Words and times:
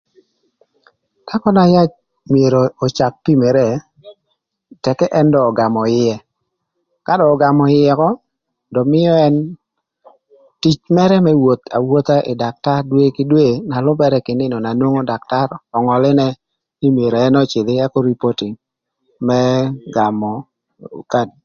Dhakö 1.27 1.49
na 1.55 1.63
yac 1.75 1.91
myero 2.33 2.61
öcak 2.85 3.13
pimere, 3.23 3.67
tëk 4.83 4.95
ka 4.99 5.07
ën 5.19 5.27
do 5.33 5.39
ögamö 5.49 5.81
ïë, 6.01 6.17
ka 7.05 7.13
do 7.19 7.25
ögamö 7.33 7.63
ïë 7.79 7.89
ökö, 7.93 8.09
do 8.73 8.79
mïö 8.91 9.11
ën 9.27 9.35
tic 10.61 10.79
mërë 10.95 11.17
më 11.25 11.31
woth 11.43 11.65
awotha 11.77 12.17
ï 12.31 12.33
daktar 12.43 12.79
dwe 12.89 13.05
kï 13.15 13.23
dwe 13.31 13.45
na 13.69 13.77
lübërë 13.85 14.19
kï 14.25 14.33
nïnö 14.39 14.55
na 14.61 14.71
nwongo 14.79 15.01
daktar 15.11 15.47
öngölö 15.77 16.09
nïnë 16.11 16.37
nï 16.79 16.87
myero 16.95 17.17
ën 17.27 17.35
öcïdh 17.43 17.71
ëk 17.85 17.93
oripoting 17.99 18.55
më 19.27 19.39
gamö 19.95 20.31
kad. 21.13 21.29